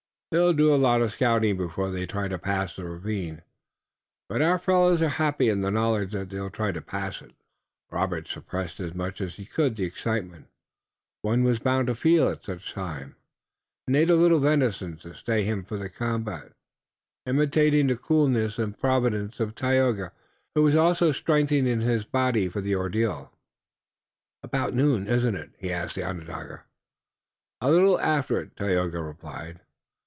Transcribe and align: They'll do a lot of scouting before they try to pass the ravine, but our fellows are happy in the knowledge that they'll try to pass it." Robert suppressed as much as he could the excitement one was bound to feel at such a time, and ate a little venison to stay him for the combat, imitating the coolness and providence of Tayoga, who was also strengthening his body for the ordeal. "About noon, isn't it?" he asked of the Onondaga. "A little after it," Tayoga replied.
They'll 0.33 0.53
do 0.53 0.73
a 0.73 0.77
lot 0.79 1.01
of 1.01 1.11
scouting 1.11 1.57
before 1.57 1.91
they 1.91 2.05
try 2.05 2.29
to 2.29 2.39
pass 2.39 2.77
the 2.77 2.85
ravine, 2.85 3.41
but 4.29 4.41
our 4.41 4.57
fellows 4.57 5.01
are 5.01 5.09
happy 5.09 5.49
in 5.49 5.59
the 5.59 5.69
knowledge 5.71 6.13
that 6.13 6.29
they'll 6.29 6.49
try 6.49 6.71
to 6.71 6.81
pass 6.81 7.21
it." 7.21 7.33
Robert 7.89 8.29
suppressed 8.29 8.79
as 8.79 8.93
much 8.93 9.19
as 9.19 9.35
he 9.35 9.43
could 9.43 9.75
the 9.75 9.83
excitement 9.83 10.47
one 11.21 11.43
was 11.43 11.59
bound 11.59 11.87
to 11.87 11.95
feel 11.95 12.29
at 12.29 12.45
such 12.45 12.71
a 12.71 12.73
time, 12.73 13.17
and 13.85 13.97
ate 13.97 14.09
a 14.09 14.15
little 14.15 14.39
venison 14.39 14.95
to 14.99 15.13
stay 15.15 15.43
him 15.43 15.65
for 15.65 15.75
the 15.75 15.89
combat, 15.89 16.53
imitating 17.25 17.87
the 17.87 17.97
coolness 17.97 18.57
and 18.57 18.79
providence 18.79 19.41
of 19.41 19.53
Tayoga, 19.53 20.13
who 20.55 20.63
was 20.63 20.77
also 20.77 21.11
strengthening 21.11 21.81
his 21.81 22.05
body 22.05 22.47
for 22.47 22.61
the 22.61 22.73
ordeal. 22.73 23.33
"About 24.43 24.73
noon, 24.73 25.07
isn't 25.09 25.35
it?" 25.35 25.49
he 25.57 25.73
asked 25.73 25.97
of 25.97 26.03
the 26.03 26.07
Onondaga. 26.09 26.63
"A 27.59 27.69
little 27.69 27.99
after 27.99 28.39
it," 28.39 28.55
Tayoga 28.55 29.03
replied. 29.03 29.59